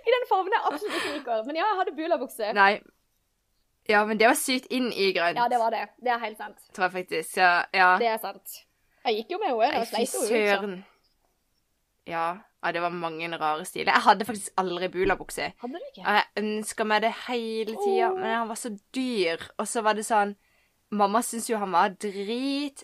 [0.08, 1.44] I den fargen jeg absolutt ikke liker.
[1.48, 2.52] Men ja, jeg hadde bulabukse.
[2.58, 2.74] Nei.
[3.90, 5.82] Ja, men det var sykt inn i grønt, Ja, det var det.
[6.04, 6.58] Det er helt sant.
[6.76, 7.38] tror jeg faktisk.
[7.38, 7.64] Ja.
[7.76, 7.90] ja.
[8.00, 8.60] Det er sant.
[9.06, 9.72] Jeg gikk jo med henne.
[9.80, 10.30] Jeg sleit jo ut.
[10.32, 10.76] søren.
[12.08, 12.38] Ja.
[12.64, 13.94] ja, det var mange rare stiler.
[13.94, 15.54] Jeg hadde faktisk aldri bulabukse.
[15.62, 16.04] Hadde du ikke?
[16.04, 18.18] Og jeg ønska meg det hele tida, oh.
[18.20, 19.46] men han var så dyr.
[19.58, 20.36] Og så var det sånn
[20.94, 22.76] Mamma syntes jo han var dritstygg,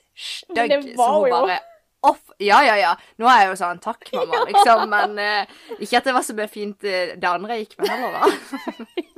[0.97, 1.60] så hun jo- bare
[2.01, 2.32] Off.
[2.39, 2.93] Ja, ja, ja.
[3.19, 4.86] Nå er jeg jo sånn takk, mamma, liksom.
[4.88, 5.43] Men uh,
[5.84, 8.23] ikke at det var så fint uh, det andre jeg gikk med heller, da.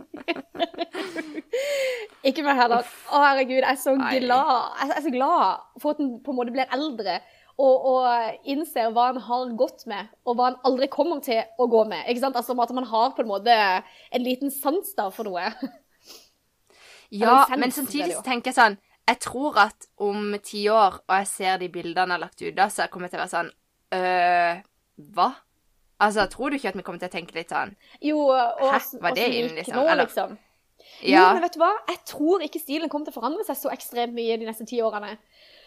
[2.25, 2.85] Ikke meg heller.
[3.09, 6.37] Å, herregud, jeg er så glad Jeg er så glad for at den på en
[6.37, 7.17] måte blir eldre
[7.59, 11.67] og, og innser hva han har gått med, og hva han aldri kommer til å
[11.71, 12.05] gå med.
[12.07, 12.39] Ikke sant?
[12.39, 15.51] Altså At man har på en måte en liten sans da for noe.
[17.11, 18.77] Ja, sens, men samtidig så tenker jeg sånn
[19.09, 22.55] Jeg tror at om ti år, og jeg ser de bildene jeg har lagt ut
[22.55, 23.49] da, så kommer jeg til å være sånn
[23.97, 24.61] øh,
[25.17, 25.25] Hva?
[26.07, 28.79] Altså, tror du ikke at vi kommer til å tenke litt sånn Jo, og, Hæ?
[29.03, 29.75] Var det inn, liksom?
[29.75, 30.37] Nå, liksom.
[30.37, 30.39] liksom.
[31.11, 31.71] Jo, men vet du hva?
[31.89, 34.79] Jeg tror ikke stilen kommer til å forandre seg så ekstremt mye de neste ti
[34.83, 35.15] årene.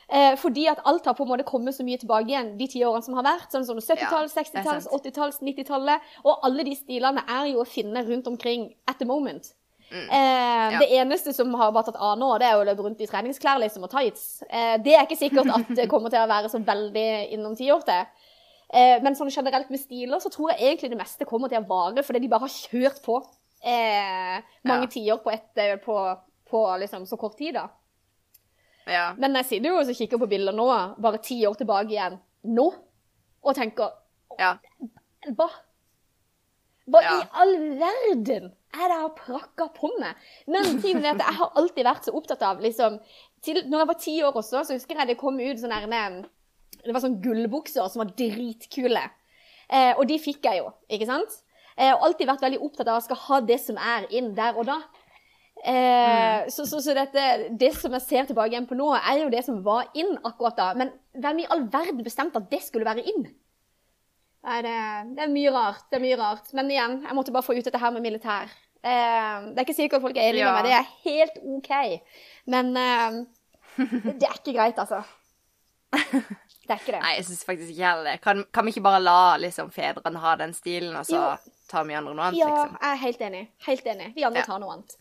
[0.08, 2.82] Eh, fordi at alt har på en måte kommet så mye tilbake igjen de ti
[2.84, 3.50] årene som har vært.
[3.52, 6.00] Sånn som 70-talls, Ja, det er 60-talls, 80-talls, 90-tallet.
[6.24, 9.54] Og alle de stilene er jo å finne rundt omkring at the moment.
[9.90, 10.08] Mm.
[10.10, 13.06] Eh, Det eneste som har bare tatt av nå, det er å løpe rundt i
[13.06, 14.42] treningsklær liksom, og tights.
[14.50, 17.70] Eh, det er ikke sikkert at det kommer til å være så veldig innom ti
[17.70, 18.04] år til.
[18.74, 21.68] Eh, men sånn generelt med stiler så tror jeg egentlig det meste kommer til å
[21.68, 23.20] vare, fordi de bare har kjørt på
[23.64, 24.92] eh, mange Ja.
[24.96, 26.18] tiår på, et, eh, på,
[26.50, 27.54] på liksom, så kort tid.
[27.54, 27.68] da.
[28.86, 29.14] Ja.
[29.18, 30.66] Men jeg sitter jo og kikker på bilder nå,
[31.00, 32.66] bare ti år tilbake igjen, nå,
[33.44, 33.94] og tenker
[34.40, 34.56] ja.
[35.36, 35.48] Hva?
[36.90, 37.14] Hva Ja.
[37.16, 40.16] i all verden er det jeg har prakka på meg?
[40.50, 42.98] Men tingen er at jeg har alltid vært så opptatt av liksom,
[43.44, 46.24] til, Når jeg var ti år også, så husker jeg det kom ut sånne her,
[46.84, 49.04] Det var sånn gullbukser som var dritkule.
[49.70, 51.38] Eh, og de fikk jeg jo, ikke sant?
[51.78, 54.58] Eh, og alltid vært veldig opptatt av å skal ha det som er inn der
[54.58, 54.82] og da.
[55.64, 57.22] Eh, Så, så, så dette,
[57.56, 60.56] det som jeg ser tilbake igjen på nå, er jo det som var inn akkurat
[60.58, 60.66] da.
[60.76, 63.24] Men hvem i all verden bestemte at det skulle være inn?
[64.44, 64.74] Nei, det,
[65.16, 65.86] det er mye rart.
[65.88, 66.50] Det er mye rart.
[66.52, 68.50] Men igjen, jeg måtte bare få ut dette her med militær.
[68.84, 70.52] Eh, det er ikke sikkert folk er enige Ja.
[70.52, 70.68] med meg.
[70.68, 71.70] Det er helt OK.
[72.52, 73.16] Men eh,
[73.80, 75.00] det, det er ikke greit, altså.
[75.94, 77.00] Det er ikke det.
[77.00, 78.18] Nei, jeg syns faktisk ikke heller det.
[78.24, 81.54] Kan, kan vi ikke bare la liksom fedrene ha den stilen, og så Jo.
[81.70, 82.76] tar vi andre noe annet, Ja, liksom?
[82.82, 83.42] jeg er helt enig.
[83.66, 84.10] Helt enig.
[84.16, 84.46] Vi andre Ja.
[84.48, 84.96] tar noe annet.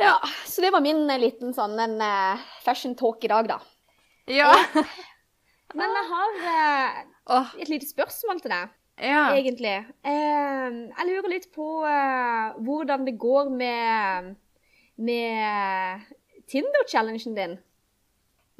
[0.00, 0.16] Ja,
[0.48, 3.60] så det var min eh, liten sånn en eh, fashion talk i dag, da.
[4.30, 4.52] Ja.
[5.78, 6.36] Men jeg har
[7.30, 8.70] uh, et lite spørsmål til deg,
[9.06, 9.24] ja.
[9.36, 9.76] egentlig.
[10.02, 14.32] Uh, jeg lurer litt på uh, hvordan det går med,
[14.98, 16.08] med
[16.50, 17.58] Tinder-challengen din.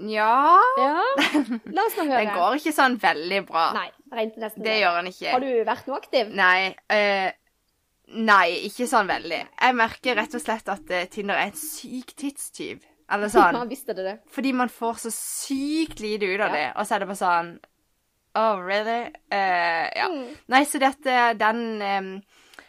[0.00, 1.02] Ja Ja,
[1.76, 2.22] la oss nå høre.
[2.22, 3.66] Den går ikke sånn veldig bra.
[3.76, 5.32] Nei, rent nesten Det gjør den ikke.
[5.34, 6.30] Har du vært noe aktiv?
[6.36, 6.70] Nei.
[6.94, 7.28] eh,
[8.14, 9.40] nei, ikke sånn veldig.
[9.60, 12.82] Jeg merker rett og slett at eh, Tinder er en syk tidstyv.
[13.10, 13.54] Eller sånn.
[13.58, 14.16] Ja, visste det det?
[14.30, 16.54] Fordi man får så sykt lite ut av Ja.
[16.56, 17.52] det, og så er det bare sånn
[18.38, 19.08] Oh, really?
[19.32, 20.04] Uh, ja.
[20.06, 20.36] Mm.
[20.54, 22.10] Nei, så dette, den um,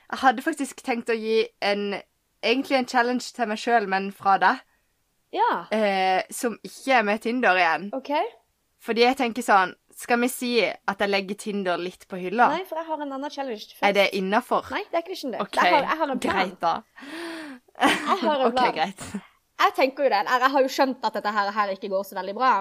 [0.09, 1.91] Jeg hadde faktisk tenkt å gi en
[2.41, 4.63] Egentlig en challenge til meg sjøl, men fra deg,
[5.37, 7.91] Ja, Uh, som ikke er med Tinder igjen.
[7.93, 8.09] OK.
[8.81, 12.47] Fordi jeg tenker sånn Skal vi si at jeg legger Tinder litt på hylla?
[12.55, 13.83] Nei, for jeg har en annen challenge først.
[13.85, 14.65] Er det innafor?
[14.73, 15.41] Nei, det er ikke det.
[15.43, 16.39] OK, Jeg, har, jeg har en plan.
[16.39, 16.73] greit, da.
[17.81, 18.55] Jeg har en plan.
[18.55, 18.73] plan.
[18.79, 19.03] greit.
[19.61, 20.21] Jeg tenker jo det.
[20.31, 22.51] Jeg har jo skjønt at dette her, her ikke går så veldig bra.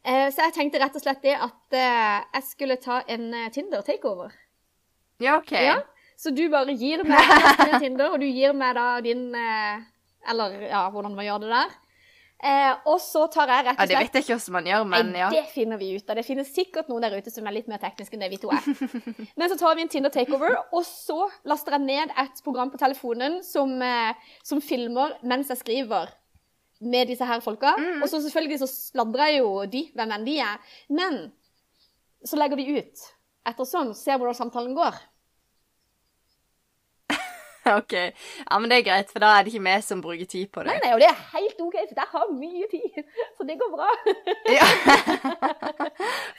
[0.00, 3.50] Eh, Så jeg tenkte rett og slett det at eh, jeg skulle ta en eh,
[3.52, 4.32] Tinder-takeover.
[5.20, 5.52] Ja, OK.
[5.60, 5.76] Ja?
[6.16, 7.20] Så du bare gir meg
[7.82, 11.76] Tinder, og du gir meg da din Eller ja, hvordan man gjør det der.
[12.40, 14.68] Eh, og så tar jeg rett Ja, og det slett vet jeg ikke hvordan man
[14.70, 15.26] gjør, men ja.
[15.34, 16.16] det finner vi ut av.
[16.16, 18.52] Det finnes sikkert noen der ute som er litt mer tekniske enn det vi to
[18.54, 18.68] er.
[19.40, 22.80] Men så tar vi en Tinder takeover, og så laster jeg ned et program på
[22.80, 26.14] telefonen som, eh, som filmer mens jeg skriver
[26.80, 27.74] med disse her folka.
[27.76, 28.00] Mm.
[28.00, 30.76] Og så selvfølgelig så sladrer jo de hvem enn de er.
[30.88, 31.26] Men
[32.24, 33.08] så legger vi ut
[33.48, 34.96] ettersom, ser hvordan samtalen går.
[37.80, 37.94] OK.
[37.94, 40.64] Ja, men det er greit, for da er det ikke vi som bruker tid på
[40.64, 40.72] det.
[40.72, 43.00] Nei, nei, og det er helt OK, for jeg har mye tid.
[43.36, 43.88] Så det går bra.
[44.58, 44.66] Ja.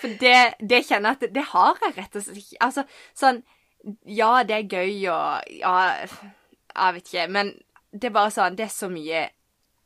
[0.02, 2.62] For det, det kjenner jeg at det, har jeg rett og slett ikke.
[2.67, 2.86] Altså,
[3.17, 3.44] sånn
[4.06, 5.76] Ja, det er gøy og Ja,
[6.76, 7.28] jeg vet ikke.
[7.38, 7.54] Men
[7.91, 9.24] det er bare sånn Det er så mye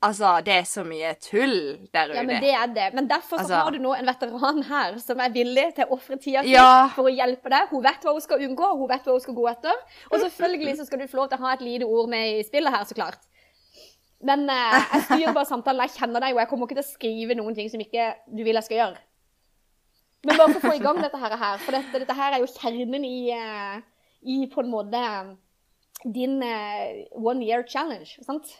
[0.06, 1.56] Altså, det er så mye tull
[1.94, 2.18] der ute.
[2.20, 2.88] Ja, men det er det.
[2.94, 5.98] Men derfor så Altså- har du nå en veteran her som er villig til å
[5.98, 6.90] ofre tida si Ja.
[6.96, 7.70] for å hjelpe deg.
[7.70, 9.74] Hun vet hva hun skal unngå, hun vet hva hun skal gå etter.
[10.12, 12.44] Og selvfølgelig så skal du få lov til å ha et lite ord med i
[12.44, 13.20] spillet her, så klart.
[14.24, 15.82] Men eh, jeg styrer bare samtalen.
[15.82, 18.44] Jeg kjenner deg, og jeg kommer ikke til å skrive noen ting som ikke du
[18.44, 18.98] vil jeg skal gjøre.
[20.26, 22.40] Men bare for å få i gang dette her, her for dette, dette her er
[22.40, 23.82] jo kjernen i, eh,
[24.26, 25.38] i på en måte
[26.06, 28.58] din uh, one year challenge, sant?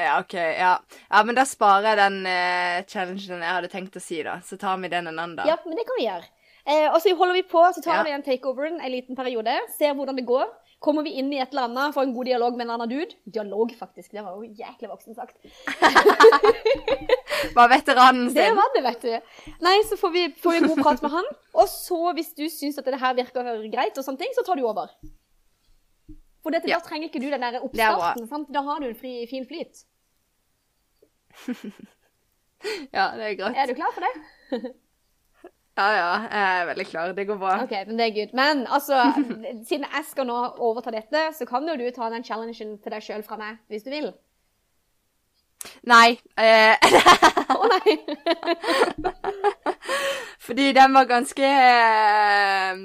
[0.00, 0.34] Ja, OK.
[0.34, 0.72] Ja.
[1.10, 4.38] ja, men da sparer jeg den uh, challengen jeg hadde tenkt å si, da.
[4.46, 5.46] Så tar vi den en annen dag.
[5.50, 6.26] Ja, men det kan vi gjøre.
[6.70, 8.04] Eh, og så holder vi på, så tar Ja.
[8.06, 10.46] vi den takeoveren en liten periode, ser hvordan det går.
[10.80, 13.14] Kommer vi inn i et eller annet, får en god dialog med en annen dude.
[13.28, 14.12] Dialog, faktisk.
[14.16, 15.36] Det var jo jæklig voksen sagt.
[17.54, 18.36] Var veteranen sin.
[18.36, 19.52] Det var det, vet du.
[19.64, 21.28] Nei, så får vi, får vi en god prat med han.
[21.56, 24.60] Og så, hvis du syns at det her virker greit, og sånne ting, så tar
[24.60, 24.92] du over.
[26.44, 26.78] For dette, Ja.
[26.80, 28.28] da trenger ikke du den der er oppstarten.
[28.28, 28.48] sant?
[28.52, 29.82] Da har du en fri, fin flyt.
[32.92, 33.56] Ja, det er greit.
[33.56, 34.14] Er du klar for det?
[35.78, 36.08] Ja, ja.
[36.28, 37.12] Jeg er veldig klar.
[37.16, 37.52] Det går bra.
[37.64, 38.32] Ok, men det er good.
[38.36, 38.98] Men altså,
[39.68, 43.06] siden jeg skal nå overta dette, så kan jo du ta den challengen til deg
[43.06, 44.10] sjøl fra meg, hvis du vil.
[45.82, 46.18] Nei.
[46.36, 46.76] Eh,
[47.54, 47.96] oh, nei!
[50.46, 52.80] fordi den var ganske eh,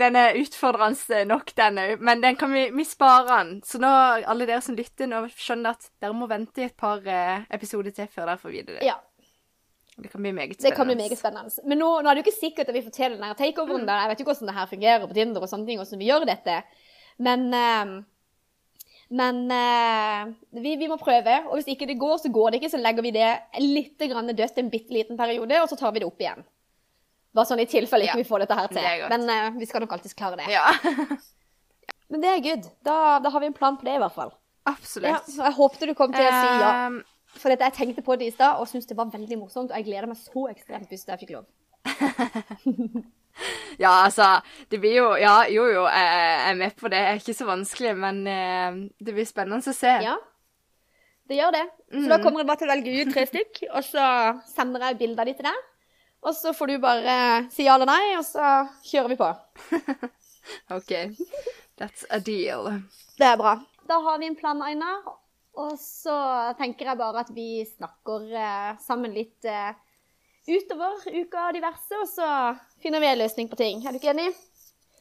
[0.00, 1.92] Den er utfordrende nok, den òg.
[2.02, 3.52] Men den kan vi, vi sparer den.
[3.66, 3.92] Så nå,
[4.26, 7.94] alle dere som lytter, nå skjønner at dere må vente i et par eh, episoder
[7.94, 8.82] til før dere får vite det.
[8.86, 8.98] Ja,
[9.98, 11.54] Det kan bli meget det kan bli meget spennende.
[11.66, 13.86] Men nå, nå er det jo ikke sikkert at vi får til den her takeoveren.
[13.86, 13.94] Mm.
[13.94, 16.10] Jeg vet jo ikke hvordan det her fungerer på Tinder og sånne ting, hvordan vi
[16.10, 16.60] gjør dette.
[17.18, 17.98] Men eh,
[19.08, 22.70] men eh, vi, vi må prøve, og hvis ikke det går, så går det ikke.
[22.74, 23.28] Så legger vi det
[23.64, 26.44] litt grann dødt en bitte liten periode, og så tar vi det opp igjen.
[27.36, 28.82] Bare sånn i tilfelle ikke Ja, vi får dette her til.
[28.84, 29.08] det.
[29.12, 30.48] Men eh, vi skal nok alltids klare det.
[30.52, 30.66] Ja,
[32.08, 32.68] Men det er good.
[32.84, 34.30] Da, da har vi en plan på det, i hvert fall.
[34.68, 35.10] absolutt.
[35.12, 36.70] Ja, jeg håpte du kom til å si ja.
[36.86, 37.02] Ehm,
[37.36, 39.68] For jeg tenkte på det i stad og syntes det var veldig morsomt.
[39.72, 41.44] Og jeg gleder meg så ekstremt hvis jeg fikk lov.
[43.84, 46.98] Ja, altså Det blir jo Ja, jo, jo, jeg er med på det.
[46.98, 49.94] Det er ikke så vanskelig, men eh, det blir spennende å se.
[50.04, 50.16] Ja,
[51.28, 51.64] det gjør det.
[51.92, 54.04] Så da kommer jeg bare til å velge ut tre stykk, og så
[54.48, 55.64] sender jeg bilder av de til deg.
[56.26, 57.16] Og så får du bare
[57.54, 59.28] si ja eller nei, og så kjører vi på.
[60.76, 60.92] OK.
[61.78, 62.72] That's a deal.
[63.20, 63.58] Det er bra.
[63.88, 64.96] Da har vi en plan, Aina.
[65.58, 66.16] Og så
[66.58, 69.72] tenker jeg bare at vi snakker eh, sammen litt eh,
[70.48, 72.28] utover uka diverse, og så
[72.82, 73.84] finner vi en løsning på ting.
[73.86, 74.30] Er du ikke enig?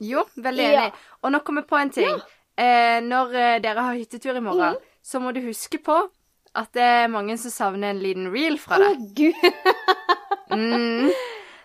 [0.03, 0.81] Jo, veldig Ja.
[0.87, 0.93] enig.
[1.23, 2.19] Og nå kommer jeg på en ting.
[2.57, 5.97] Eh, når eh, dere har hyttetur i morgen, så må du huske på
[6.57, 9.09] at det er mange som savner en liten reel fra Å, deg.
[9.15, 9.33] gud!
[10.47, 11.09] Mm.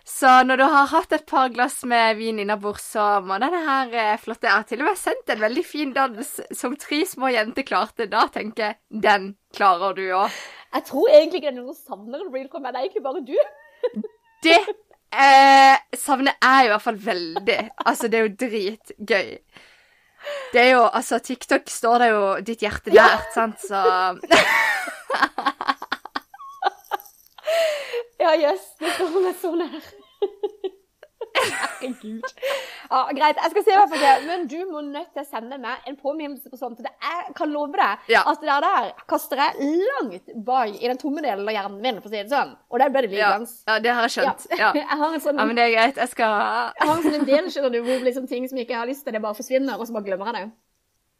[0.05, 3.93] Så når du har hatt et par glass med vin innabords, så må denne her
[3.95, 7.31] eh, flotte Jeg har til og med sendt en veldig fin dans som tre små
[7.31, 8.09] jenter klarte.
[8.11, 10.35] Da tenker jeg den klarer du òg.
[10.75, 12.75] Jeg tror egentlig ikke det er noen som savner en reel fra meg.
[12.75, 13.37] Det er egentlig bare du.
[14.43, 17.59] Det eh, savner jeg i hvert fall veldig.
[17.87, 19.31] Altså, det er jo dritgøy.
[20.53, 23.83] Det er jo Altså, TikTok står det jo ditt hjerte nært, sant, så
[28.23, 28.63] Ja, jøss.
[28.63, 29.83] Yes, det står meg så nær.
[31.37, 32.23] Herregud.
[32.93, 34.27] Ja, greit, jeg skal se hva jeg får til.
[34.29, 36.77] Men du må nødt til å sende meg en påminnelse på sånt.
[36.79, 38.23] For det jeg kan love deg Ja.
[38.29, 42.01] at det der, der kaster jeg langt bak i den tomme delen av hjernen min,
[42.03, 42.53] for å si det sånn.
[42.71, 43.51] Og der ble det ja, liggende.
[43.69, 44.47] ja, det har jeg skjønt.
[44.59, 44.73] Ja.
[44.83, 45.97] Jeg har en sånn, ja, men det er greit.
[46.03, 48.77] Jeg skal jeg har en sånn del, skjønner du, hvor liksom ting som jeg ikke
[48.83, 50.53] har lyst til, det bare forsvinner, og så bare glemmer jeg det.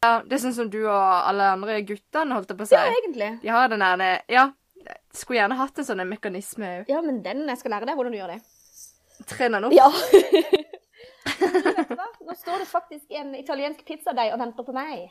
[0.05, 2.77] ja, Det er sånn som du og alle andre guttene, holdt det på å si.
[2.77, 3.31] Ja, egentlig.
[3.43, 4.51] De har den der Ja.
[5.15, 6.89] Skulle gjerne hatt en sånn mekanisme òg.
[6.91, 8.41] Ja, men den, jeg skal lære deg hvordan du gjør det.
[9.29, 9.77] Trene den opp.
[9.77, 9.89] Ja.
[12.27, 15.11] Nå står det faktisk en italiensk pizzadeig og venter på meg.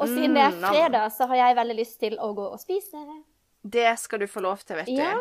[0.00, 2.58] Og siden det er Mm, fredag, så har jeg veldig lyst til å gå og
[2.60, 3.04] spise.
[3.62, 4.96] Det skal du få lov til, vet du.
[4.98, 5.14] Ja.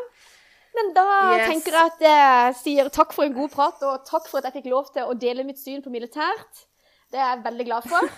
[0.75, 1.03] Men da
[1.37, 1.47] Yes.
[1.51, 4.53] tenker jeg at jeg sier takk for en god prat, og takk for at jeg
[4.63, 6.65] fikk lov til å dele mitt syn på militært.
[7.11, 8.01] Det er jeg veldig glad for.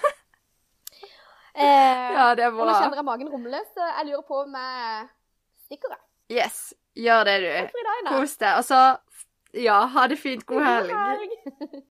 [1.55, 2.61] eh, Ja, det er bra.
[2.63, 5.07] og nå kjenner jeg magen rumle, så jeg lurer på om jeg
[5.65, 5.97] stikker.
[6.31, 6.73] Yes.
[6.95, 7.67] Gjør det, du.
[8.07, 8.55] Kos deg.
[8.57, 8.79] Og så
[9.55, 10.45] ja, ha det fint.
[10.45, 10.89] God helg.
[10.89, 11.85] God helg.